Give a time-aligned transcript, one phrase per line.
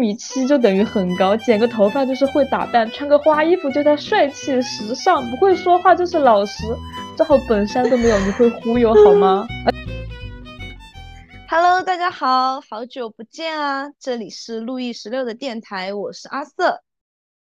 [0.00, 6.64] 米七就等于很高，剪个头发就是会打扮，穿个花衣服就叫帅气时尚，不会说话就是老实，
[7.18, 9.46] 这号本山都没有，你会忽悠好吗
[11.50, 13.90] ？Hello，大家好，好久不见啊！
[13.98, 16.80] 这里是路易十六的电台，我是阿瑟，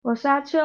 [0.01, 0.59] 我是阿秋。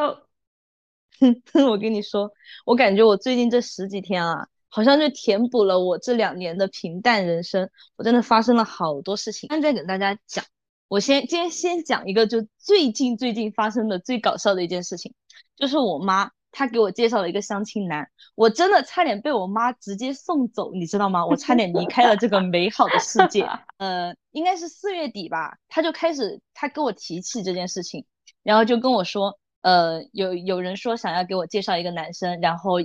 [1.70, 2.32] 我跟你说，
[2.64, 7.70] 我感觉我最近这十几天啊，好像就填补了我这两年的平淡人生。
[7.94, 10.44] 我真的发生了好多事情，现在给大家讲。
[10.88, 15.14] 我先今天先讲一个，就最近最近发生的最搞笑的一件事情，
[15.56, 16.30] 就是我妈。
[16.52, 21.26] 她给我介绍了一个相亲男，我真的差点被我妈直接送走，你知道吗？
[21.26, 23.46] 我差点离开了这个美好的世界。
[23.76, 28.06] 呃，应该是四月底吧，他就开始他跟我提起这件事情，
[28.42, 32.76] 然后就跟我说，呃，有有人说想要给我介绍一个男生，然后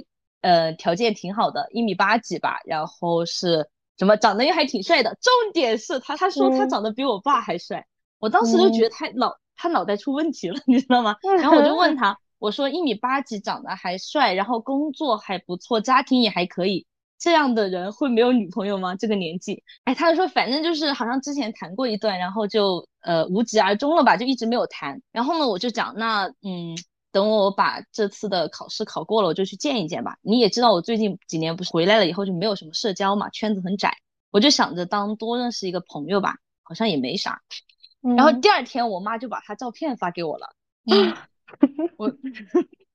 [0.42, 7.86] 呃条件挺好的，一米八几吧，然后是什么长得又还挺帅的，重点是他他说他长得比我爸还帅，
[8.22, 11.18] 我当时就觉得他脑他脑袋出问题了， 你知道吗？
[11.42, 12.18] 然后我就问他。
[12.40, 16.88] 我说一米八几，长得还帅，然后工作还不错，家庭也还可以，
[17.20, 18.96] 这样的人会没有女朋友吗？
[18.96, 25.00] 这个年纪，哎，他就说反正就是好像之前谈过一段，然后就呃无疾而终了吧，就一直没有谈。
[25.12, 26.76] 然后呢，我就讲那嗯，
[27.12, 30.18] 等我把这次的考试考过了，我就去见一见吧。
[30.24, 33.96] 你也知道我最近几年不是回来了以后就没有什么社交嘛，圈子很窄，
[34.32, 37.40] 我就想着当多认识一个朋友吧，好像也没啥。
[38.02, 40.56] 然后第二天我妈就把他照片发给我了。
[41.98, 42.12] 我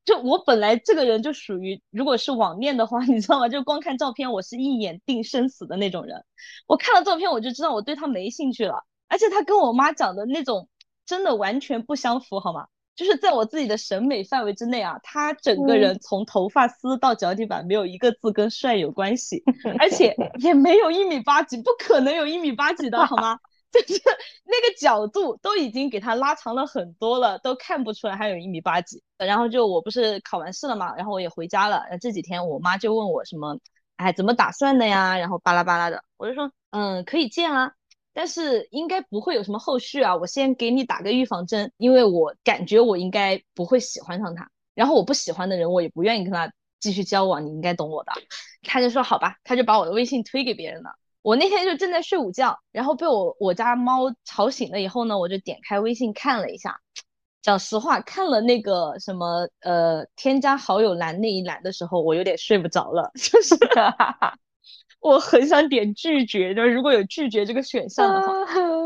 [0.05, 3.49] 就我本来这个人就属于，如果是网恋的话，你知道吗？
[3.49, 6.25] 就光看照片，我是一眼定生死的那种人。
[6.67, 8.85] 我看了照片，我就知道我对他没兴趣了。
[9.09, 10.69] 而且他跟我妈讲的那种，
[11.05, 12.67] 真的完全不相符，好吗？
[12.97, 19.43] 就是在我自己的审美范围之内啊，他整个人从头发丝到脚底板，没有一个字跟帅有关系，
[19.79, 23.39] 而且也没有一米八几，不可能有一米八几的好吗？
[23.83, 24.03] 就是
[24.45, 29.03] 那个角度都已经给他拉长了很多了，都看不出来还有一米八几。
[29.19, 31.83] 然后就我不是考完试了嘛，然后我也回家了。
[32.01, 33.59] 这几天我妈就问我什么，
[33.97, 35.17] 哎，怎么打算的呀？
[35.19, 37.73] 然后巴拉巴拉的，我就说，嗯，可以见啊，
[38.13, 40.17] 但是应该不会有什么后续啊。
[40.17, 44.51] 我先给你打个预防针，因为我感觉我应该不会喜欢上他。
[44.75, 48.13] 然后我不喜欢的人，我也不愿意跟他继续交往，你应该懂我的。
[48.63, 50.91] 他就说好吧，他就把我的微信推给别人了。
[51.27, 56.81] 我那天就正在睡午觉，然后被我我家猫吵醒了以后呢，我就点开微信看了一下。
[57.43, 63.57] 讲实话，看了那个什么呃添加好友栏那一栏的时候，我有点睡不着了， 就是
[65.03, 68.33] 我很想点拒绝，就是如果有拒绝这个选项的话，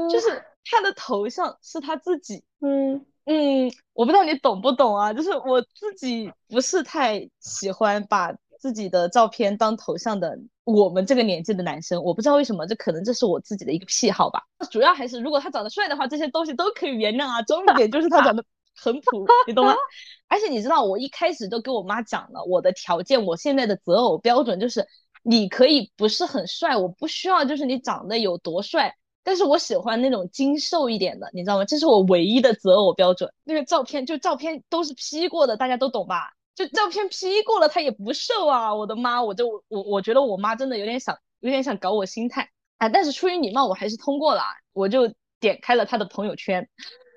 [0.09, 5.13] 就是他的头像是他自己，嗯嗯，我不知道你懂不懂啊？
[5.13, 8.35] 就是我自己不是太喜欢把。
[8.61, 14.43] 自己的照片当头像的，我们这个年纪的男生，我不知道为什么，这可能这是我自己的一个癖好吧。
[14.71, 17.41] 主要还是如果他长得帅的话，这些东西都可以原谅啊。
[17.43, 18.45] 重点就是他长得
[18.77, 19.75] 很普，你懂吗？
[20.29, 24.87] 而且你知道，我一开始都跟我妈讲了我的条件，我现在的择偶标准就是，
[25.23, 28.95] 你可以不是很帅，我不需要就是你长得有多帅，
[29.25, 31.65] 但是我喜欢那种精瘦一点的，你知道吗？
[31.65, 33.33] 这是我唯一的择偶标准。
[33.45, 36.35] 那个照片就照片都是 P 过的，大家都懂吧？
[36.61, 38.75] 就照片 P 过了，他也不瘦啊！
[38.75, 42.87] 我的妈，我就我我觉得我妈真的有点想有点想搞我心态啊！
[42.91, 44.43] 但是出于礼貌，我还是通过了，
[44.75, 45.11] 我就
[45.41, 46.69] 点开了他的朋友圈，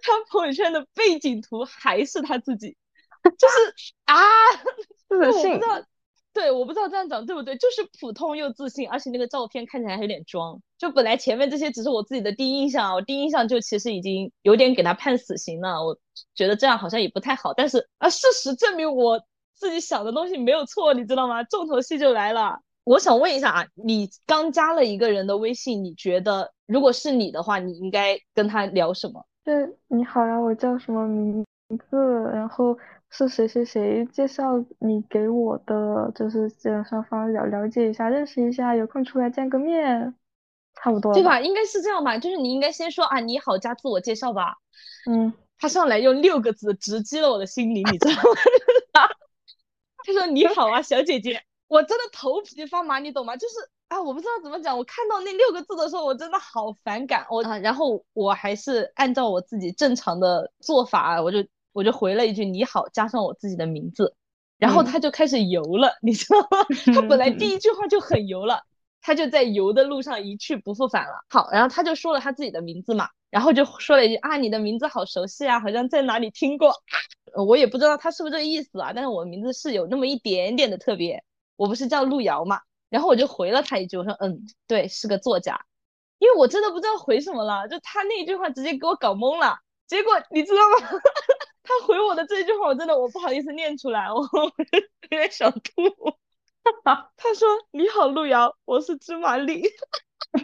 [0.02, 2.78] 他朋友圈的背景图还是他自己，
[3.38, 4.24] 就是啊，
[5.10, 5.60] 自信。
[6.32, 10.60] 对，我不知道这样讲对不对，就是普通又自信，而且那个照片看起来还有点装。
[10.80, 15.86] 就本来前面这些只是我自己的第一印象啊，我第一印象就其实已经有点给他判死刑了。
[15.86, 15.96] 我
[16.34, 19.24] 觉得这样好像也不太好，但是啊，事实证明我
[19.56, 21.44] 自己想的东西没有错，你知道吗？
[21.44, 22.60] 重头戏就来了。
[22.84, 29.26] 我想问一下啊，你刚加了一个人的微信，你觉得如果是你的话，你应该跟他聊什么？
[29.44, 31.46] 对，你好呀，我叫什么名
[31.90, 31.98] 字？
[32.34, 32.78] 然后。
[33.16, 36.12] 是谁谁谁介绍你给我的？
[36.16, 40.16] 就是这双方了了解一下，认识一下，有空出来见个面，
[40.74, 41.40] 差不多对吧？
[41.40, 42.18] 应该是这样吧？
[42.18, 44.56] 就是你应该先说啊，你好加自我介绍吧。
[45.08, 48.22] 嗯，他上来用六个字直击了我的心灵，你知道吗？
[50.04, 53.36] 他说你好啊，小姐姐，我真的头皮发麻，你懂吗？
[53.38, 53.56] 就是
[53.88, 57.26] 啊，我不知道怎么讲，我看到那六个字的时候，我真的好反感。
[57.30, 61.38] 我啊，然后我还是按照我自己正常的做法，我就。
[61.76, 64.14] 我就回了一句你好，加上我自己的名字，
[64.60, 66.68] 然后他就开始油了，你知道吗？
[66.94, 68.62] 他本来第一句话就很油了，
[69.04, 71.24] 他就在游的路上一去不复返了。
[71.30, 76.74] 好，然后他就说了他自己的名字嘛，然后就说了一句啊，你的名字好熟悉啊，好像在哪里听过。
[77.46, 81.24] 我也不知道他是不是这个意思啊，但是我名字是有那么一点点的特别，
[81.58, 82.62] 我不是叫路遥嘛。
[82.90, 85.60] 然后我就回了他一句，我说嗯，对，是个作家，
[86.20, 89.58] 因为我真的不知道回什么了，就他那一句话直接给我搞懵了。
[89.88, 90.88] 结果你知道吗？
[91.64, 95.82] 他回我的这句话，我真的我不好意思念出来，我 有点想吐。
[97.18, 99.64] 他说：“你好，路遥，我是芝麻粒。
[100.34, 100.40] ”我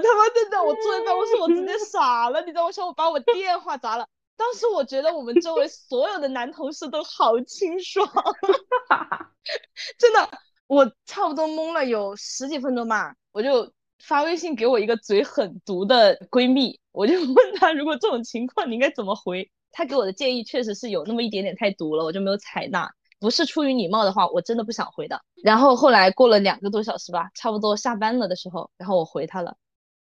[0.00, 4.06] 他妈真的，我坐在办公室，我直接傻了，你知道我想我把我电话砸了。
[4.36, 8.08] 当时我觉得我们周围所有的男同事都好清爽，
[9.98, 10.30] 真的，
[10.66, 19.50] 我差不多懵了有十几分钟吧，我就发微信给我一个嘴很毒的闺蜜，我就问她，如果这种情况你应该怎么回？
[19.72, 22.90] 她给我的建议确实是有那么一点点太毒了，我就没有采纳。
[23.20, 25.20] 不是出于礼貌的话，我真的不想回的。
[25.44, 29.56] 然后后来过了两个多小时吧，差不多下班了的时候，然后我回他了，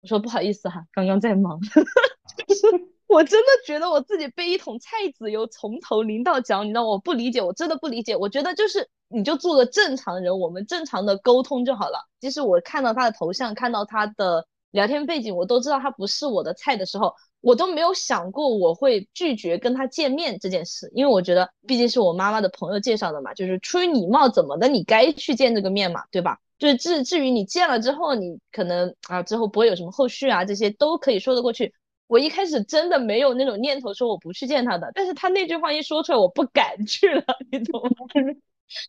[0.02, 1.60] 我说不好意思哈，刚刚在忙。
[2.48, 2.62] 就是
[3.08, 8.16] 我真的觉得我自己被一桶菜籽油从头淋到脚，你知道我不理解，我真的不理解。
[8.16, 12.08] 我觉得就是你就做个正常人，我们正常的沟通就好了。
[12.22, 26.40] 即使我看到他的头像，看到他的聊天背景，我都知道他不是我的菜的时候，我都没有想过我会拒绝跟他见面这件事，因为我觉得毕竟是我妈妈的朋友介绍的嘛，就是出于礼貌，怎么的你该去见这个面嘛，对吧？
[26.60, 31.74] 就是至至于你见了之后，你可能啊之后不会有什么后续啊，这些都可以说得过去。
[32.06, 38.06] 我一开始真的没有那种念头说我不去见他的，但是他那句话一说出来，我不敢去了，你懂吗？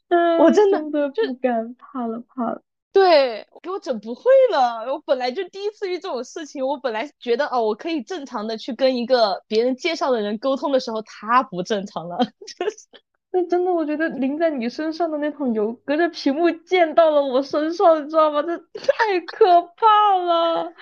[0.38, 2.62] 我真的不敢，怕了怕了。
[2.92, 4.92] 对，给我整不会了。
[4.92, 12.18] 我本来就第一次遇这种事情，我本来觉得哦，我可以正常的去跟一个别人介绍的人沟通的时候，他不正常了。
[12.46, 12.76] 就是
[13.30, 18.42] 那真的，我觉得淋在你身上的那桶油，隔着屏幕溅到了我身上，你知道吗？
[18.42, 20.72] 这 太可怕了。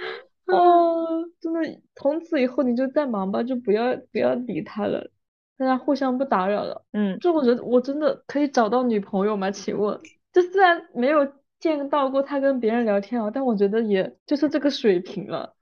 [0.46, 5.08] 哦，真的，从此以后你就再忙吧，就不要不要理他了，
[5.56, 6.84] 大家互相不打扰了。
[6.92, 9.52] 嗯，这种人我真的可以找到女朋友吗？
[9.52, 10.00] 请问，
[10.32, 15.54] 这虽然没有见到过他跟别人聊天啊，但我觉得也就是这个水平了。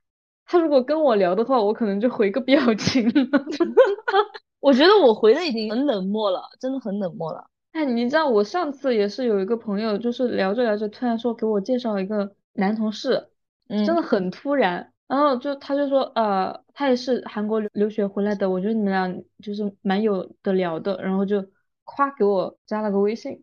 [0.46, 3.44] 他如果跟我聊的话，我可能就回个表情了。
[4.60, 7.44] 我觉得我回的已经很冷漠了，真的很冷漠了。
[7.72, 13.28] 哎，你知道我上次也是有一个朋友，就是聊着聊着，突然说给我介绍一个男同事。
[13.68, 21.44] 真的很突然，然后就他就说，呃，他也是韩国留留学回来的，我觉得你们俩就是蛮有的聊的，然后就
[21.84, 23.42] 夸给我加了个微信，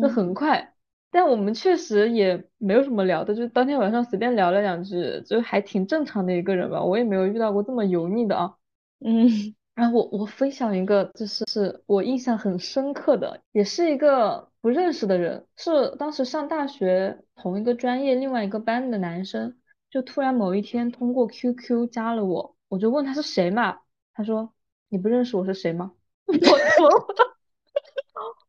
[0.00, 0.75] 就很快，
[1.16, 8.54] 但我们确实也没有什么聊的，就当天晚上随便聊了两句，就还挺正常的一个人吧，我也没有遇到过这么油腻的啊，
[9.00, 19.56] 嗯，然后我我分享一个，就是是我印象很深刻的，也是一个不认识的人，是当时上大学同一个专业另外一个班的男生。
[19.88, 23.78] 就突然某一天通过 QQ 加了我，我就问他是谁嘛，
[24.12, 24.52] 他说
[24.90, 25.92] 你不认识我是谁吗？
[26.26, 26.46] 我怎么？
[26.50, 27.35] 你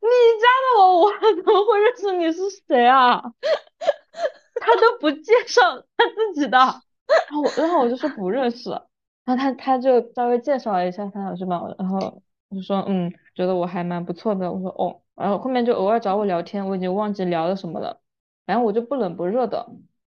[0.08, 3.22] 你加的我，我怎么会认识你是谁啊？
[4.60, 5.62] 他都不介绍
[5.96, 6.80] 他自己的，然
[7.32, 11.62] 后然后我就说不认识，然后他他就稍微介绍了一下他是吧？
[11.78, 18.00] 然后我就说嗯，觉得我还蛮不错的，我说哦，然后后面就偶尔找我聊天，我已经忘记聊了什么了，
[18.46, 19.68] 然后我就不冷不热的。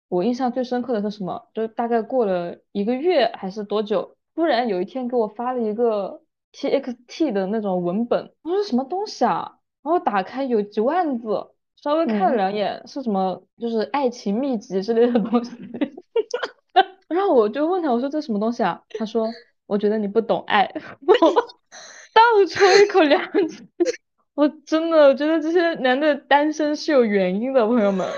[0.09, 1.49] 我印象最深刻的是什么？
[1.55, 6.21] 就大概过了一个月还是多久，突然有一天给我发了一个
[6.53, 9.59] TXT 的那种文本，我说什么东西啊？
[9.85, 11.27] 然后打开有几万字，
[11.77, 13.41] 稍微看了两眼，是什么？
[13.59, 15.53] 就是爱情秘籍之类的东西。
[17.09, 18.83] 然后我就问他，我说这什么东西啊？
[18.99, 19.29] 他说
[19.67, 20.65] 我觉得你不懂爱。
[21.07, 23.63] 我倒抽一口凉气，
[24.35, 28.09] 我真的我觉得这些男的单身是有原因的，朋友们，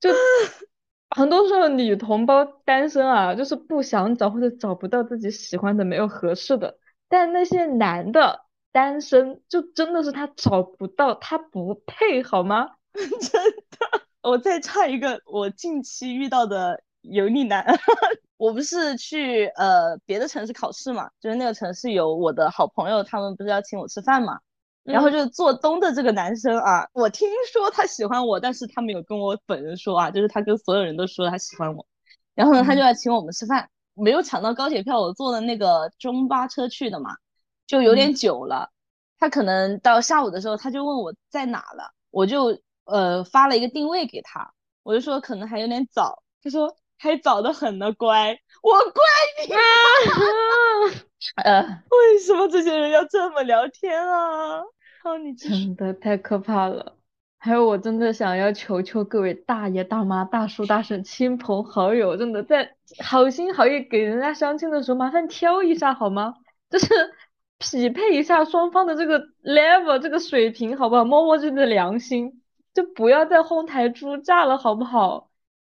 [0.00, 0.10] 就。
[1.16, 6.76] 很多时候，女同胞单身啊，就是不想找或者找不到自己喜欢的，没有合适的。
[7.08, 8.42] 但那些男的
[8.78, 12.68] 单身，就真的是他找不到，他不配，好吗？
[12.94, 14.00] 真的。
[14.22, 17.66] 我再唱一个，我近期遇到的油腻男。
[18.38, 24.38] 我不是去呃别的城市考试嘛，就是那个城市有我的好朋友，他们不是要请我吃饭嘛。
[24.84, 31.84] 然后就是做东的这个男生啊，我听说他喜欢我，但是他没有跟我本人说啊，就是他跟所有人都说他喜欢我。
[32.36, 37.10] 然后呢，他就要请我们吃饭，没有抢到高铁票，我坐的那个中巴车去的嘛，
[37.68, 38.72] 就有点久了。
[39.20, 49.02] 他可能到下午的时候，他就问我在哪了，我就呃发了一个定位给他，我就说可能还有点早，他说还早得很呢，乖，我乖
[49.46, 49.60] 你啊，
[51.44, 54.62] 呃，为什么这些人要这么聊天啊？
[55.38, 56.96] 真的太可怕了！
[57.38, 66.34] 还有，我真的想要求求各位大爷大妈、大叔大婶、亲朋好友，真的在好心好意给人家相亲的时候，麻烦挑一下好吗？
[66.68, 66.86] 就是
[67.58, 71.04] 匹配一下双方的这个 level 这个水平，好不好？
[71.04, 72.42] 摸摸自己的良心，
[72.74, 75.30] 就不要再哄抬猪价了，好不好？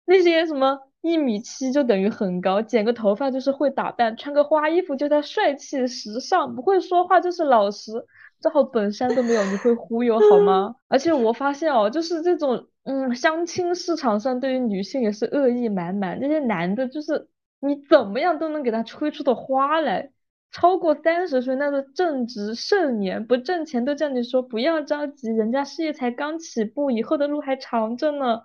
[0.05, 7.93] 那些什么一米七就等于很高，剪个头发就是会打扮，穿个花衣服就叫帅气时尚，不会说话就是老实，
[8.41, 10.77] 这好本山都没有，你会忽悠 好吗？
[10.89, 17.29] 而且我发现哦，就是这种嗯相亲市场上对于女性也是恶意满满，那些男的就是
[17.61, 20.11] 你怎么样都能给他吹出的花来，
[20.53, 28.43] 超过三十岁那个正值盛年，不挣钱都叫你说不要着急，人家事业才刚起步，以后的路还长着呢。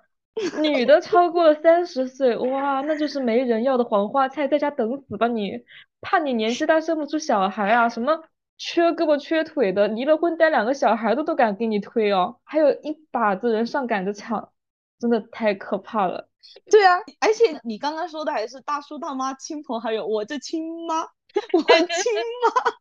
[0.62, 5.66] 女的超过了三十岁，哇，那就是没人要的黄花菜，在家等死吧你！
[6.00, 7.90] 怕你年纪大生不出小孩啊？
[7.90, 8.24] 什么
[8.56, 12.38] 缺胳膊缺腿的，离了婚带两个小孩的都敢给你推哦？
[12.44, 14.52] 还有一把子人上赶着抢，
[15.00, 16.30] 真的太可怕了。
[16.70, 21.08] 对啊，而且你刚刚说的还是大叔大妈亲朋好友，我这亲妈，
[21.54, 22.74] 我亲妈，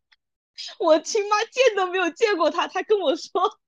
[0.78, 3.58] 我亲妈见都没有见过他，他跟我说。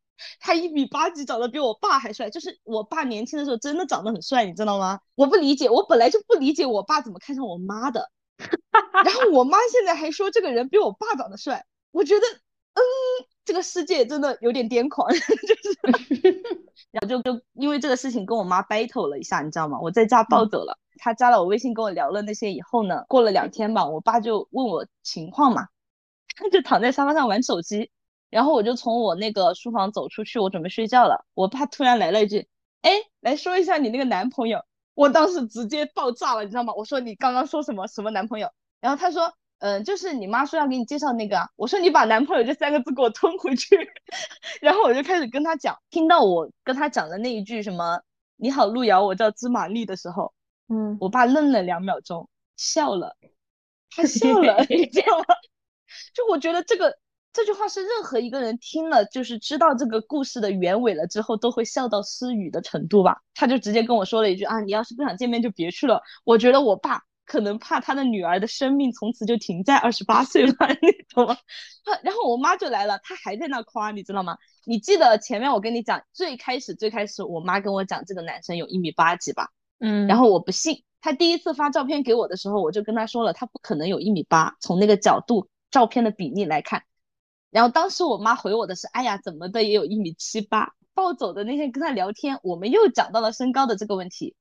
[0.41, 2.29] 他一米八几，长得比我爸还帅。
[2.29, 4.99] 就是我爸年轻的时候真的长得很帅，你知道吗？
[5.15, 8.11] 我不理解，我本来就不理解我爸怎么看上我妈的。
[9.05, 12.83] 然后我妈现在还说这个人比我爸长得帅，我觉得，嗯，
[13.45, 15.09] 这个世界真的有点癫狂。
[15.15, 16.43] 就是，
[16.91, 19.79] 然后就就因为这个事情跟我妈 battle 了一下，你知道吗？
[19.81, 20.79] 我在家暴走了。
[21.01, 25.69] 他加了我微信跟我聊了那些以后呢，过了两天吧，我爸就问我情况嘛，
[26.37, 27.91] 他 就躺在沙发上玩手机。
[28.31, 31.25] 然后我就从我那个书房走出去，我准备睡觉了。
[31.35, 32.47] 我爸突然来了一句
[32.83, 34.61] ：“哎，来说一下你那个男朋友。”
[34.95, 36.75] 我当时直接爆炸了，你知道吗？
[36.77, 38.51] 我说：“你刚刚说什么什么男朋友？”
[38.83, 43.77] 然后他说：“嗯，就是你妈说要给你介绍那个。”我说：“你把男朋友这三个字给我吞回去。
[44.61, 48.00] ”然后我就开始跟他讲，听到我跟他讲的那一句什么
[48.37, 50.33] “你好，路遥，我叫芝麻粒”的时候，
[50.69, 53.17] 嗯，我爸愣了两秒钟，笑了，
[53.91, 55.25] 他笑了， 你知道吗？
[56.15, 56.99] 就我觉得这个。
[57.31, 63.23] 这句话是任何一个人听了，就是知道这个故事的原委了之后，都会笑到失语的程度吧。
[63.35, 66.03] 他就直接跟我说了一句啊，你要是不想见面就别去了。
[66.25, 71.37] 我觉得我爸可能怕他的女儿的生命从此就停在二十八岁了， 你懂吗？
[72.03, 74.39] 然后我妈就来了，她还在那夸，你知道吗？
[74.65, 79.51] 你记得前面我跟你讲，最开始最开始我妈跟我讲这个男生有一米八几吧？
[79.79, 86.83] 嗯，然后我不信，他第一次发照片给我的时候，我就跟他说了，他不可能有一米八，从那个角度照片的比例来看。
[87.51, 90.73] 然后当时我妈回我的是，哎呀，怎么的也有一米七八。
[90.95, 94.35] 暴走的那天跟他聊天，我们又讲到了身高的这个问题。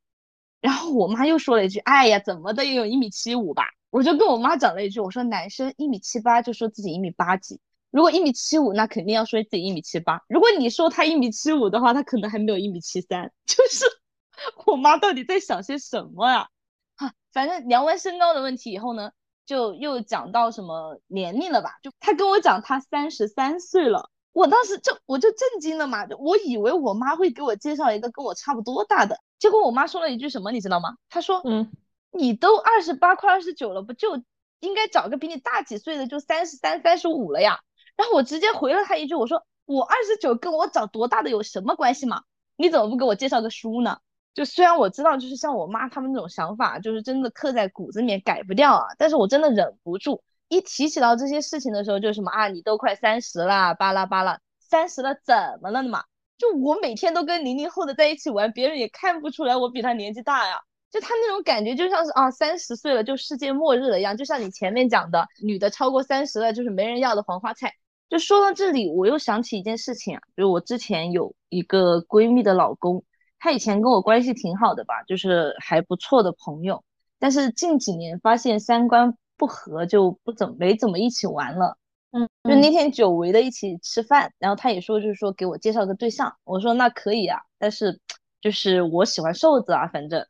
[0.61, 3.65] 然后我妈又说了一句，哎呀，怎么的也有一米七五吧。
[3.89, 7.59] 我就跟我妈讲了一句，我说男生一米七八就说自己一米八几，
[7.91, 10.21] 如果一米七五，那肯定要说自己一米七八。
[10.27, 13.31] 如果你说他一米七五的话，他可能还没有一米七三。
[13.45, 13.85] 就是
[14.65, 16.49] 我妈到底在想些什么呀？
[16.95, 19.11] 哈，反正聊完身高的问题以后呢。
[19.47, 21.77] 就又讲到什么年龄了吧？
[21.81, 30.95] 就他跟我讲他三十三岁了，我当时就我就震惊了嘛，我以为我妈会给我介绍一个跟我差不多大的，结果我妈说了一句什么，你知道吗？
[31.09, 31.71] 她说，嗯，
[32.11, 34.21] 你都二十八快二十九了，不就
[34.59, 37.61] 应该找个比你大几岁的，就三十三、三十五了呀？
[37.95, 42.21] 然后我直接回了她一句，我说我二十九跟我找多大的有什么关系嘛？
[42.57, 43.97] 你怎么不给我介绍个叔呢？
[44.35, 48.85] 就虽然我知道，就是像我妈他们那种想法，就是真的刻在骨子里面改不掉啊。
[48.99, 56.03] 但是我真的忍不住，一提起到这些事情的时候，就什么啊，你都快三十了，巴拉巴拉，三十了怎么了嘛？
[56.37, 60.61] 就我每天都跟零零后的在一起玩，别人也看不出来我比他年纪大呀。
[60.89, 64.15] 就他那种感觉，就像是啊，三十岁了就世界末日了一样。
[64.15, 67.73] 就像你前面讲的，女的超过三十了就是没人要的黄花菜。
[68.09, 73.03] 就说到这里，我又想起一件事情啊，就是我之前有一个闺蜜的老公。
[73.39, 76.83] 他以前跟我关系挺好的吧，就是还不错的朋友，
[77.19, 81.77] 但是近几年发现三观不和，就不怎么没怎么一起玩了。
[82.11, 87.99] 嗯，就那天久违的一起吃饭，然后他也说就是说给我介绍个对象，我说那可以啊，但是
[88.41, 90.25] 就是我喜欢瘦子啊，反正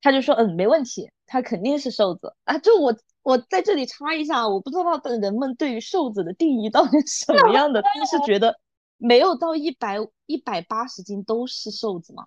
[0.00, 2.56] 他就说嗯没问题，他肯定是瘦子啊。
[2.58, 8.56] 就我我在这里插一下，我不知道的人们对于瘦子的定义到底是什么样的， 他们是觉得
[8.96, 12.26] 没有到一百一百八十斤都是瘦子吗？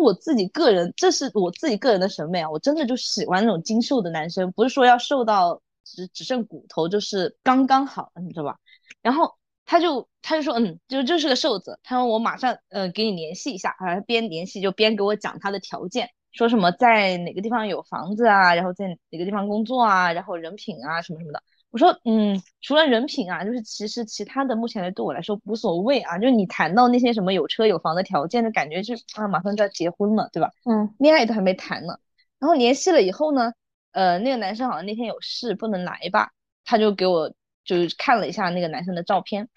[0.00, 8.56] 我自己个人，这是我自己个人的审美啊，我真的就喜欢那种精瘦的男生，不是说要瘦到只只剩骨头，就是刚刚好，你知道吧？
[9.02, 21.42] 然后他就他就说，嗯，就就是个瘦子，他说我马上呃给你联系一下，啊，边联系就边给我讲他的条件，说什么在哪个地方有房子啊，然后在哪个地方工作啊，然后人品啊什么什么的。
[21.70, 26.18] 我说，嗯，除了人品啊，就是其实其他的目前来对我来说无所谓啊。
[26.18, 30.50] 就是你谈到那些什么有车有房的条件，就感觉就啊，马上就要结婚了，对吧？
[30.64, 31.98] 嗯，恋爱都还没谈呢。
[32.38, 33.52] 然后联系了以后呢，
[33.92, 36.32] 呃，那个男生好像那天有事不能来吧，
[36.64, 37.32] 他就给我
[37.64, 39.48] 就是看了一下那个男生的照片，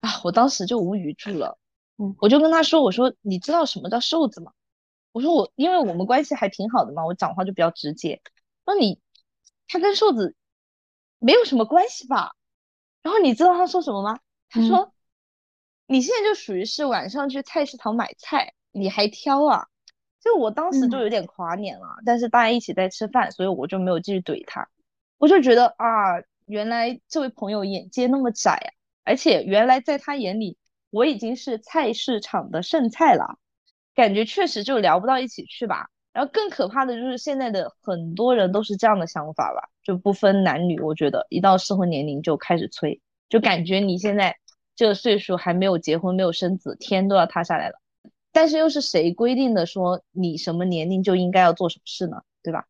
[0.00, 1.58] 啊，我当时就无语住了。
[1.98, 4.52] 嗯，我就跟他说，我说你知道什么叫瘦子吗？
[5.12, 8.20] 我说我因为我们关系还挺好的嘛，我讲话就比较直接。
[8.66, 8.98] 那你
[9.68, 10.34] 他跟瘦子
[11.24, 12.34] 没有什么关系吧？
[13.02, 14.20] 然后你知道他说什么吗？
[14.50, 14.92] 他说。
[15.86, 19.66] 你现在就属于是晚上去菜市场买菜，你还挑啊？
[20.18, 24.66] 就我当时就有点垮脸了，但是大家一起在吃饭，所以我就没有继续怼他。
[25.18, 28.68] 我就觉得啊，原来这位朋友眼界那么窄啊，
[29.04, 30.56] 而且原来在他眼里
[30.88, 33.38] 我已经是菜市场的剩菜了，
[33.94, 35.90] 感觉确实就聊不到一起去吧。
[36.14, 44.34] 然后更可怕的就是现在的很多人都是这样的想法吧，就不分男女，我觉得一到适婚年龄就开始催，就感觉你现在。
[44.76, 47.78] 这个岁数还没有结婚，没有生子，天都要塌下来了。
[48.32, 52.20] 但是又是谁规定的说你什么年龄就应该要做什么事呢？
[52.42, 52.66] 对吧？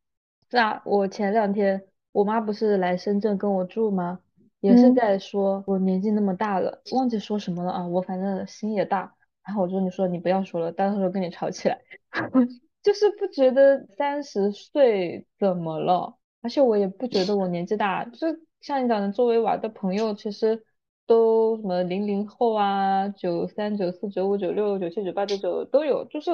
[0.51, 4.19] 是啊，我前两天我妈不是来深圳跟我住吗？
[4.59, 7.87] 也是在说我年纪那么大了，忘记说什么了啊。
[7.87, 9.11] 我反正心也大，
[9.43, 11.81] 然后我就你说你不要说了，到时候跟你吵起来。
[12.85, 18.05] 就是不觉得三十岁怎么了，而且我也不觉得我年纪大。
[18.05, 20.63] 就是像你讲的，周围玩的朋友其实。
[21.07, 26.31] 都什么零零后啊，九三九四九五九六九七九八九九都有，就是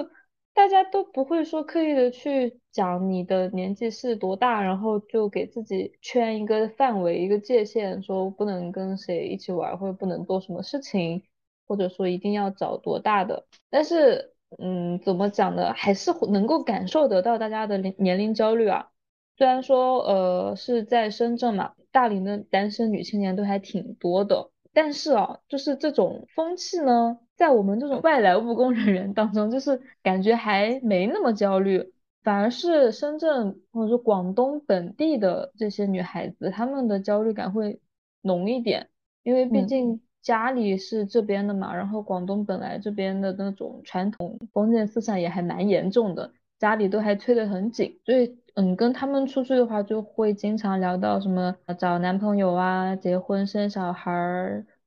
[0.53, 11.21] 大家都不会说刻意的去讲你的年纪是多大，然后就给自己圈一个范围一个界限，说不能跟谁一起玩，或者不能做什么事情，
[11.67, 13.45] 或者说一定要找多大的。
[13.69, 15.73] 但是，嗯，怎么讲呢？
[15.73, 18.89] 还是能够感受得到大家的年年龄焦虑啊。
[19.37, 24.51] 虽然说，呃，是在深圳嘛，大龄的单身女青年都还挺多的。
[24.73, 31.91] 但是啊，就是这种风气呢，在我们这种外来务工人员当中，就是感觉还没那么焦虑，
[32.23, 37.81] 反而是深圳或者说广东本地的这些女孩子，她们的焦虑感会
[38.21, 38.89] 浓一点，
[39.23, 48.37] 因为毕竟家里是这边的嘛，然后广东本来这边的那种传统封建思想也还蛮严重的，家里都还催得很紧，所以。
[48.55, 54.11] 嗯，跟他们出去的话，就会经常聊到什么找男朋友啊、结婚生小孩、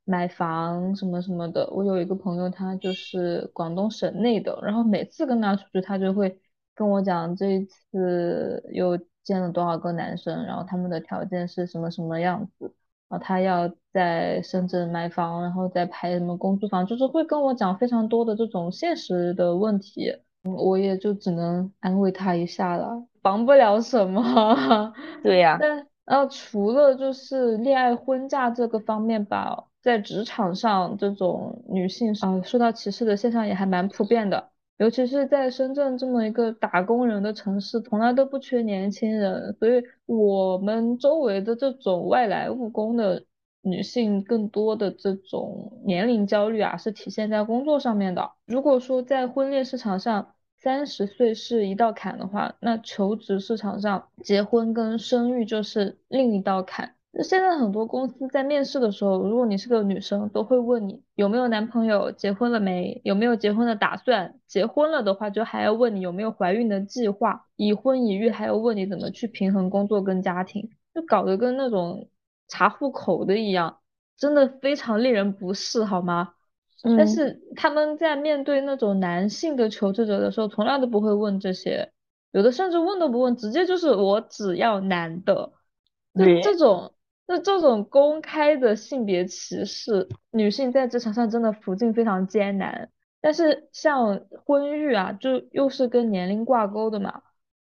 [0.05, 1.67] 买房什么什么的。
[1.73, 6.39] 我有一个朋友，他就是广东省内的，然后每次跟他出去，他就会
[6.75, 12.75] 跟我讲这一次又见了多少个男生，然后他们的条件是什么什么样子，
[13.09, 20.17] 然后他要在深圳买房，然后再拍什么公租房，就是会跟我讲非常多的这种现实的问题。
[20.43, 24.93] 我也就只能安慰他一下了，帮不了什么。
[25.25, 43.25] 对呀，但呃，除了就是恋爱婚嫁这个方面吧，在职场上这种女性啊受到歧视的现象也还蛮普遍的，尤其是在深圳这么一个打工人的城市，从来都不缺年轻人，所以我们周围的这种外来务工的
[43.63, 48.33] 女性，更多的这种年龄焦虑啊，是体现在工作上面的。
[48.47, 56.95] 如果说在婚恋市场上，三十岁是一道坎的话，那求职市场上结婚跟生育就是另一道坎。
[57.23, 64.41] 现在很多公司在面试的时候，如果你是个女生，都会问你有没有男朋友，结婚了没，有没有结婚的打算。
[64.49, 67.47] 结婚了的话，就还要问你有没有怀孕的计划。
[67.57, 72.09] 已婚已育，还要问你怎么去平衡工作跟家庭，就搞得跟那种
[72.49, 73.79] 查户口的一样，
[74.17, 76.35] 真的非常令人不适，好吗？
[76.99, 81.93] 但是他们在面对那种男性的求职者的时候，从来都不会问这些，
[82.33, 85.53] 有的甚至问都不问，直接就是我只要男的。
[86.13, 86.93] 那这种，
[87.27, 92.91] 那这种公开的性别歧视，女性在职场上真的处境非常艰难。
[93.21, 97.23] 但是像婚育啊，就又是跟年龄挂钩的嘛，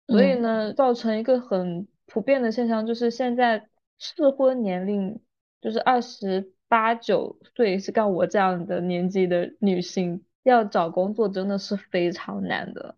[0.07, 5.19] 所以呢，造成一个很普遍的现象，就是现在适婚年龄
[5.61, 6.53] 就是二十。
[6.69, 12.95] 八九岁是像我这样的年纪的女性，要找工作真的是非常难的。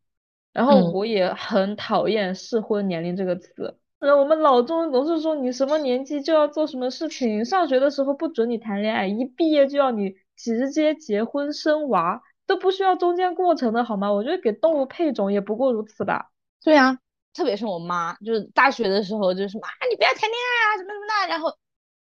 [0.51, 3.77] 然后我也很讨厌适婚年龄这个词。
[4.03, 14.11] 那我们老中总是说你什么年纪就要做什么事情，上学的时候不准你谈恋爱，一毕业就要你直接结婚生娃，都不需要中间过程的好吗？
[14.11, 16.31] 我觉得给动物配种也不过如此吧。
[16.63, 16.97] 对啊，
[17.33, 21.55] 特别是我妈，就是大学的时候就是什么啊，你不要谈恋爱啊，什么什么的，然后。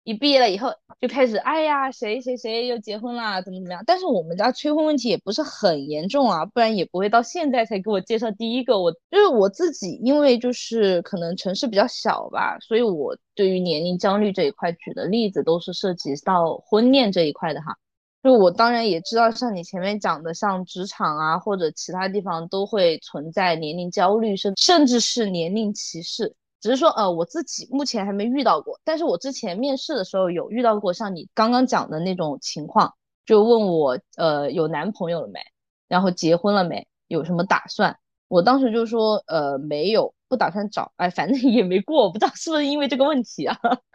[0.08, 3.82] 一毕业了以后就开始，哎呀，谁谁谁又结婚了，怎么怎么样？
[3.86, 8.80] 但是我们家催婚问题也不是很严重啊，不然也不会到现在才给我介绍第一个。
[8.80, 17.76] 我就是我自己，因为就是可能城市比较小吧，所以我对于年龄焦虑这一块举的例子都是涉及到婚恋这一块的哈。
[18.22, 26.34] 就我当然也知道，像你前面讲的，像职场啊或者其他地方都会存在年龄焦虑，甚甚至是年龄歧视。
[26.60, 32.94] 只是说，呃，我自己目前还没遇到过，但是我之前面试的时候有遇到过像你刚刚讲的那种情况，
[33.24, 35.40] 就问我，呃，有男朋友了没，
[35.88, 37.96] 然后结婚了没，有什么打算，
[38.28, 43.56] 我当时就说，呃，没有，不打算找，哎，反正 也没过，不知道是不是因为这个问题啊。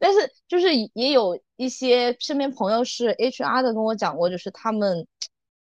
[0.00, 5.06] 但是就是也有一些身边朋友是 HR 的跟我讲过，就是他们，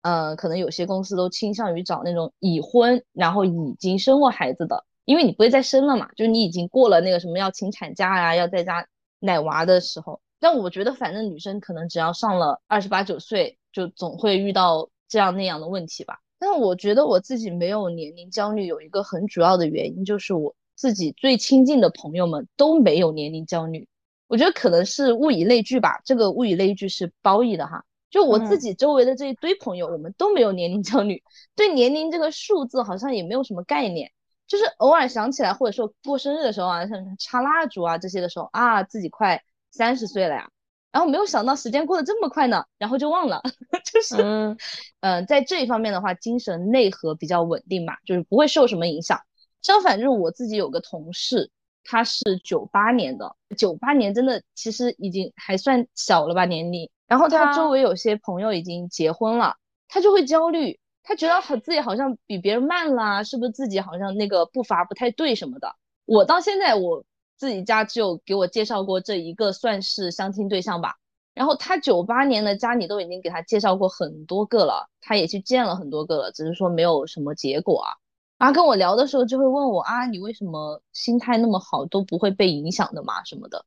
[0.01, 8.85] 呃，可能有些公司都倾向于找那种已婚，然后已经生过孩子的，因为你不会再生了嘛，就是你已经过了那个什么要请产假呀，要在家
[9.19, 10.19] 奶娃的时候。
[10.37, 16.19] 但我觉得，反正女生可能只要上了二十八九岁，就总会遇到这样那样的问题吧。
[16.37, 23.87] 但是我觉得我自己没有年龄焦虑，有一个很主要的原因就是我自己最亲近的朋友们都没有年龄焦虑。
[24.27, 27.85] 我觉得可能是物以类聚吧，这个物以类聚是褒义的哈。
[28.09, 31.23] 就我自己周围的这一堆朋友，我们都没有年龄焦虑，
[31.55, 34.11] 对年龄这个数字好像也没有什么概念，
[34.47, 40.49] 就是偶尔想起来，或者说过生日的时候啊，像插蜡烛啊这些的时候啊，自己快三十岁了呀。
[40.89, 43.43] 然后没有想到时间过得这么快呢，然后就忘了，
[43.86, 44.57] 就是，
[45.01, 49.19] 嗯，在这一方面的话，精神内核比较稳定嘛，就是不会受什么影响。
[49.62, 51.51] 相反，就是我自己有个同事，
[51.83, 56.89] 他是九八年的，九八年真的其实已经还算小了吧年龄。
[57.05, 59.55] 然后他周围有些朋友已经结婚了，
[59.88, 65.75] 他就会焦虑，他觉得好自己好像比别人慢啦，是不是自己好像那个步伐不太对什么的。
[66.05, 67.03] 我到现在我。
[67.39, 70.95] 自己家只有给我介绍过这一个算是相亲对象吧，
[71.35, 77.93] 然后他九八年的家里都已经给他介绍过很多个了，他也去见了很多个了，只是说没有什么结果啊。
[78.39, 83.63] 然后跟我聊的时候就会问我啊，你为什么心态那么好，都不会被影响的嘛什么的。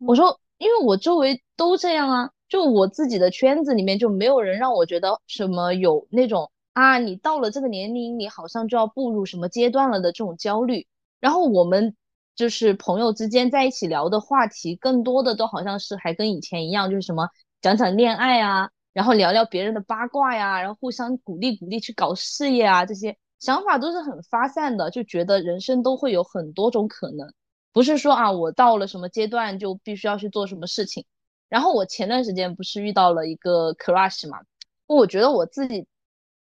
[0.00, 10.86] 我说，因为我周围都这样啊，就我自己的圈子里面就没有人让我觉得什么有那种啊，你到了这个年龄，你好像就要步入什么阶段了的这种焦虑。
[11.20, 11.96] 然后我们。
[12.34, 17.28] 就是朋友之间在一起聊的话题，更多的都好像是还跟以前一样，就是什么
[17.60, 27.30] 讲讲恋爱啊，然后聊聊别人的八卦呀，然后互相鼓励鼓励去搞事业啊，这些想法都是很发散的，就觉得人生都会有很多种可能，
[27.70, 31.04] 不是说啊我到了什么阶段就必须要去做什么事情。
[31.50, 34.38] 然后我前段时间不是遇到了一个 crush 嘛，
[34.86, 35.86] 我觉得我自己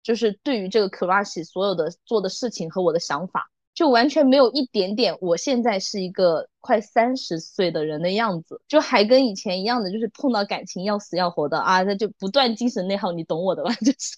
[0.04, 3.50] 就是对于这个 crush 所有的做的事情和我的想法。
[3.76, 13.74] 就完全没有一点点，我现在是一个快三十岁的人的样子，就还跟以前一样的，就是碰到感情要死要活的啊，那就不断精神内耗，你懂我的吧？
[13.80, 14.18] 就是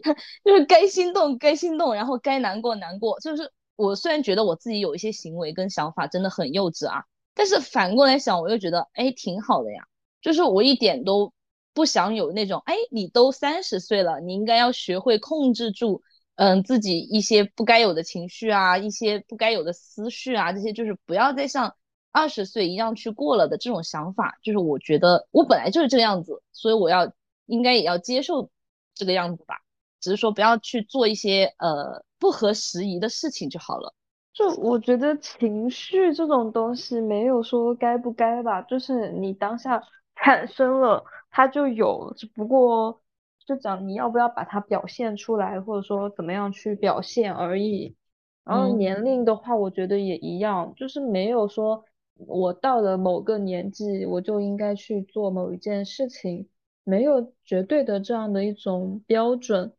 [0.42, 3.20] 就是该心动该心动，然后该难过难过。
[3.20, 9.82] 就是我虽然觉得我自己有一些行为跟想法真的很幼稚啊，但是反过来想，我又觉得哎挺好的呀，
[10.22, 11.30] 就是我一点都
[11.74, 16.02] 不想有那种哎你都三十岁了，你应该要学会控制住。
[16.34, 21.76] 嗯，自己一些不该有的情绪啊，一些不该有的思绪啊，这些就是不要再像
[22.10, 27.12] 二十岁一样去过了的这种想法，就是我觉得我本来就是这个样子，所以我要
[27.44, 28.50] 应该也要接受
[28.94, 29.60] 这个样子吧，
[30.00, 33.94] 只是说不要去做一些呃不合时宜的事情就好了。
[34.32, 39.82] 就我觉得情绪这种东西没有说该不该吧，就是你当下
[40.16, 43.00] 产生了，它就有，只不过。
[43.44, 47.96] 就讲你要不要把它表现出来，或者说怎么样去表现而已。
[48.44, 56.48] 然后年龄的话，我觉得也一样，就是没有说我到了某个年纪我就应该去做某一件事情，
[56.84, 59.72] 没有绝对的这样的一种标准。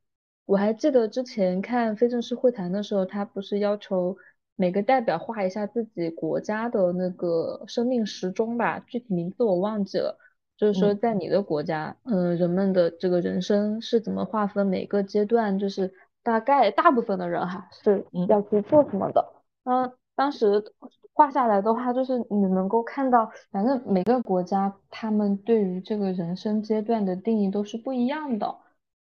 [0.43, 4.17] 我还记得之前看非正式会谈的时候，他不是要求
[4.57, 8.79] 每个代表画一下自己国家的那个生命时钟吧？
[8.79, 10.19] 具体名字我忘记了。
[10.55, 14.65] 就是说，在你的国家，嗯，人们的这个人生是怎么划分？
[14.65, 19.33] 每个阶段，就是大概大部分的人哈是要去做什么的。
[19.63, 20.63] 嗯，当时
[21.11, 28.55] 画下来的话，就是你能够看到，反正每个国家他们对于这个人生阶段的定义都是不一样的。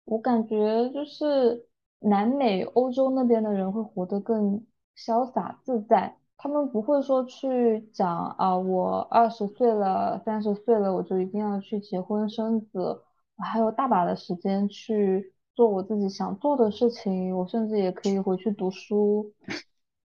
[0.05, 1.67] 我感觉就是
[2.01, 4.65] 南美、欧洲那边的人会活得更
[4.97, 6.18] 潇洒自在。
[6.41, 12.79] 他们不会说去讲啊，我二十岁了，三十岁了，我就一定要去结婚生子，
[13.37, 19.33] 我还有大把的时间去做我自己想做的事情，我甚至也可以回去读书，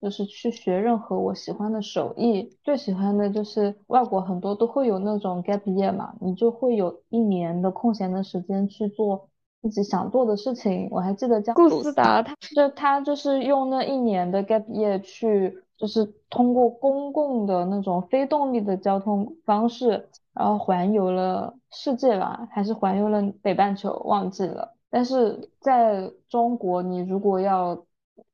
[0.02, 2.54] 就是去学任何我喜欢的手艺。
[2.62, 9.30] 最喜欢的就是外国很多都会有那种 gap year 嘛，你就会有一年的空闲的时间去做
[9.62, 10.88] 自己想做的事情。
[10.90, 15.64] 我还记得叫顾思达，他就他就是用那一年的 gap year 去。
[15.78, 24.74] 就是通过公共的那种非动力的交通方式，然后环游了世界吧，还是环游了北半球，忘记了。
[24.90, 27.84] 但是在中国，你如果要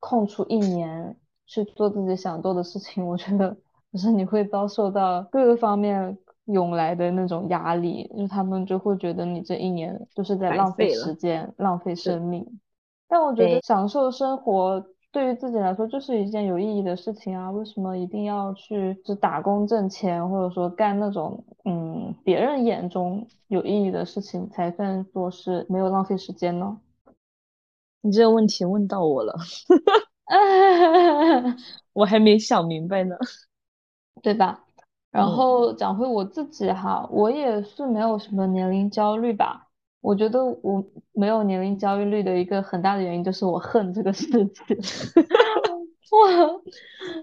[0.01, 3.57] 空出一年去做自己想做的事情，我觉得
[3.93, 12.61] 就是你会遭受到各个方面涌来的那种压力，就他们就会觉得你这一年就是在浪费时间、浪费生命。
[13.07, 26.81] 但我觉得，享受生活对于自己来说就是一件有意义的事情啊，为什么一定要去只打工挣钱，或者说干那种嗯别人眼中有意义的事情才算作是没有浪费时间呢？
[28.00, 29.35] 你这个问题问到我了，
[31.94, 33.14] 我还没想明白呢。
[34.20, 34.64] 对吧？
[35.12, 39.63] 然嗯后讲回我自己哈，我也是没有什么年龄焦虑吧。
[40.05, 44.62] 我觉得我没有年龄焦虑的一个很大的原因就是我恨这个世界。
[46.12, 46.62] 我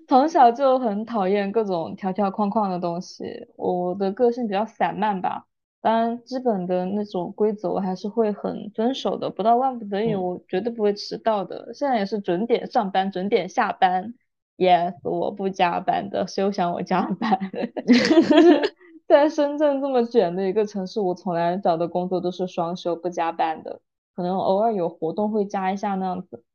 [0.08, 5.46] 从小就很讨厌各种条条框框的东西，我的个性比较散漫吧。
[5.80, 11.72] 当然，基本的那种规则我还是会很遵守的，不到万不得已，嗯我绝对不会迟到的。
[11.76, 14.16] 现在也是准点上班，准点下班。
[14.58, 17.40] Yes，我不加班的，谁又想我加班？
[19.12, 23.82] 在深圳这么卷的一个城市，我从来找的工作都是双休不加班的，
[24.16, 26.46] 可能偶尔有活动会加一下那样子。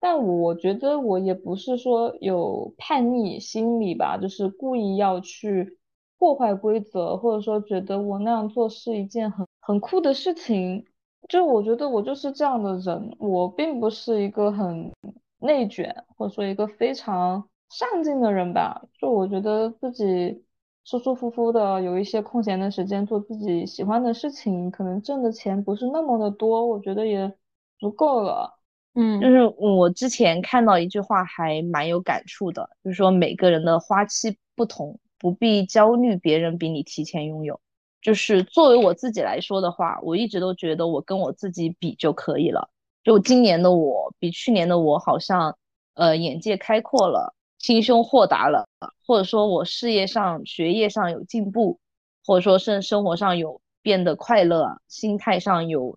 [0.00, 5.78] 但我觉得我也不是说有叛逆心理吧，就是故意要去
[6.18, 10.84] 破坏规则，或者说觉得我那样做是一件很很酷的事情。
[11.28, 14.92] 就我觉得我就是这样的人，我并不是一个很
[15.38, 18.82] 内卷，或者说一个非常上进的人吧。
[18.98, 20.42] 就我觉得自己
[20.84, 27.32] 舒舒服服的有一些空闲的时间做自己喜欢的事情，可能挣的钱不是那么的多，我觉得也
[27.78, 28.58] 足够了。
[28.94, 29.20] 嗯。
[29.20, 37.60] 就是我之前看到一句话还蛮有感触的，就是说每个人的花期不同，不必焦虑别人比你提前拥有。
[38.00, 42.68] 就是作为我自己来说的话，我一直都觉得我跟我自己比就可以了。
[43.04, 45.56] 就今年的我比去年的我好像，
[45.94, 47.32] 呃，眼界开阔了，
[47.62, 48.68] 心胸豁达了，
[49.06, 51.78] 或者说我事业上、学业上有进步，
[52.26, 55.96] 或者说是生活上有变得快乐，心态上有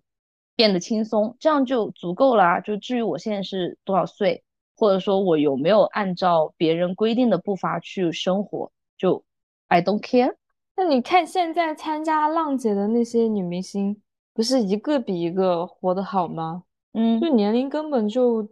[0.54, 2.60] 变得轻松，这样就足够啦。
[2.60, 4.44] 就至于我现在是多少岁，
[4.76, 9.24] 或者说我有没有按照别人规定的步伐去生活，就
[9.66, 10.36] I don't care。
[10.76, 14.00] 那你看现在参加浪姐的那些女明星，
[14.32, 16.62] 不是一个比一个活得好吗？
[16.92, 18.48] 嗯就嗯年龄根本就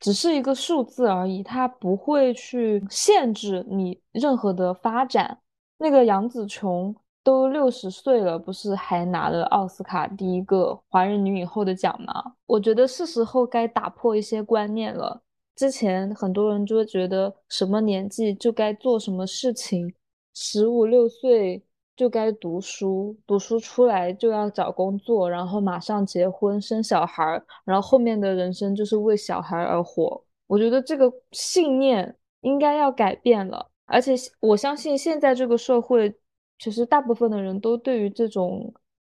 [0.00, 5.38] 只是一个数字而已，它不会去限制你任何的发展。
[5.76, 12.12] 那个杨紫琼都六十岁了，不是还拿了奥斯卡第一个华人女影后的奖吗？
[12.46, 15.22] 我觉得是时候该打破一些观念了。
[15.54, 19.94] 之前很多人就会觉得什么年纪就该做什么事情，
[20.34, 21.62] 十五六岁
[22.00, 27.22] 就该读书，读书出来就要找工作，然后马上结婚生小孩，
[27.62, 30.24] 然后后面的人生就是为小孩而活。
[30.46, 36.10] 我觉得这个信念应该要改变了，而且我相信现在这个社会，
[36.58, 38.72] 其实大部分的人都对于这种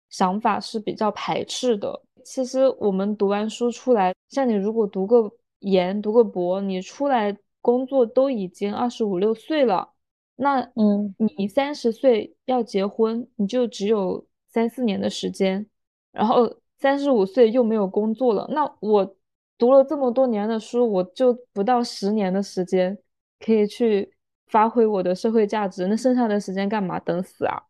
[0.10, 2.02] 想法是比较排斥的。
[2.26, 9.94] 其实我们读完书出来，像你如果读个研、读个博，你出来工作都已经二十五六岁了。
[10.36, 15.66] 那嗯你三十岁要结婚，你就只有三四年的时间，
[16.12, 19.16] 然后三十五岁又没有工作了，那我
[19.58, 22.98] 读了这么多年的书，我就不到十年的时间
[23.40, 24.14] 可以去
[24.48, 27.00] 发挥我的社会价值，那剩下的时间干嘛？
[27.00, 27.64] 等死啊，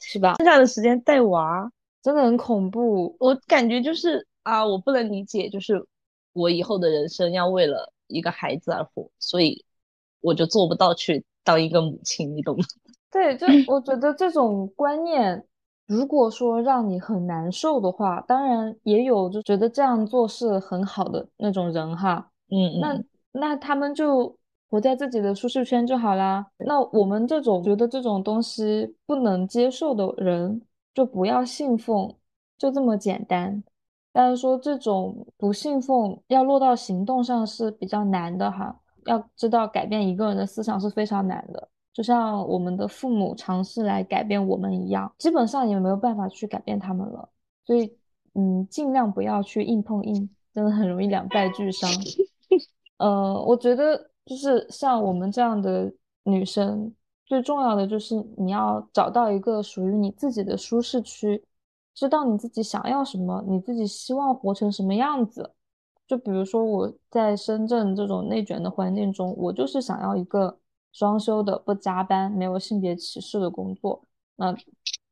[0.00, 0.36] 是吧？
[0.38, 1.70] 剩下的时间带娃，
[2.02, 3.14] 真的很恐怖。
[3.18, 5.84] 我感觉就是啊，我不能理解，就是
[6.32, 9.64] 我以后的人生要为了一个孩子而活，所以
[10.26, 12.64] 我就做不到去当一个母亲，你懂吗？
[13.12, 15.44] 对，就我觉得这种观念，
[15.86, 22.30] 如果说让你很难受的话，当然也有就觉得这样做是很好的那种人哈。
[22.48, 23.04] 那嗯那
[23.40, 24.36] 那他们就
[24.68, 26.46] 活在自己的舒适圈就好啦。
[26.58, 30.60] 那我们这种觉得这种东西不能接受的人，
[30.92, 32.14] 就不要信奉，
[32.58, 33.62] 就这么简单。
[34.12, 38.80] 但是说这种不信奉要落到行动上是比较难的哈。
[39.06, 41.68] 要知道改变一个人的思想是非常难的。
[41.92, 47.26] 就像我们的父母尝试来改变我们一样，基本上也没有办法去改变他们了。
[47.64, 47.90] 所以，
[48.34, 51.90] 嗯，尽量不要去硬碰硬，真的很容易两败俱伤。
[52.98, 55.90] 呃，我觉得就是像我们这样的
[56.24, 61.42] 女生，最重要的就是你要找到一个属于你自己的舒适区，
[61.94, 65.50] 知道你自己想要什么，你自己希望活成什么样子。
[66.06, 70.58] 就比如说我在深圳这种内卷的环境中，我就是想要一个
[70.92, 74.02] 双休的、不加班、没有性别歧视的工作。
[74.36, 74.54] 那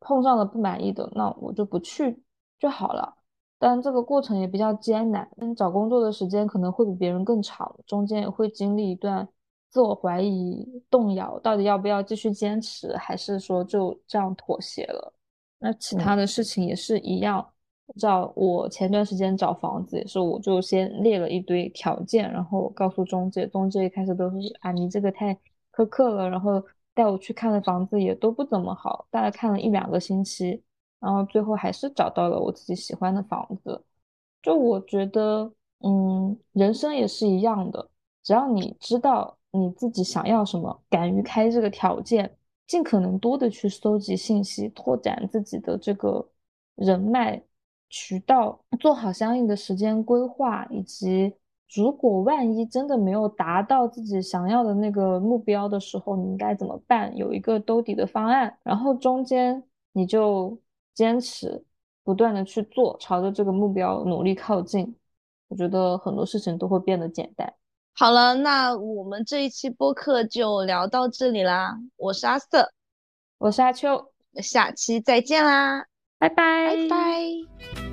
[0.00, 2.22] 碰上了不满意的，那我就不去
[2.58, 3.14] 就好了。
[3.58, 9.26] 但这个过程也比较艰难，嗯，找工作的时间可能会比别人更长，中间也会经历一段
[9.70, 15.12] 自我怀疑、动摇，到底要不要继续坚持，还是说就这样妥协了？
[15.58, 17.53] 那其他嗯的事情也是一样，
[17.98, 25.38] 找我前段时间找房子也是，我就先列了一堆条件，然后告诉中介，中介一开始都是啊你这个太
[25.72, 26.62] 苛刻了，然后
[26.94, 30.62] 带我去看的房子也都不怎么好，大概看了一两个星期，
[30.98, 33.84] 然后最后还是找到了我自己喜欢的房子。
[34.42, 37.90] 就我觉得，嗯，人生也是一样的，
[38.22, 42.34] 只要你知道你自己想要什么，敢于开这个条件，
[42.66, 46.26] 尽可能多的去搜集信息，拓展自己的这个
[46.76, 47.42] 人脉。
[47.94, 51.32] 渠道做好相应的时间规划，以及
[51.72, 57.16] 如果万一真的没有达到自己想要的那个目标的时候，你应该怎么办？
[57.16, 60.58] 有一个兜底的方案，然后中间你就
[60.92, 61.64] 坚持
[62.02, 64.96] 不断的去做，朝着这个目标努力靠近。
[65.46, 67.54] 我觉得很多事情都会变得简单。
[67.94, 71.78] 好了，那我们这一期播客就聊到这里啦。
[71.96, 72.72] 我是阿瑟，
[73.38, 74.10] 我是阿秋，
[74.42, 75.86] 下期再见啦，
[76.18, 77.83] 拜拜，拜拜。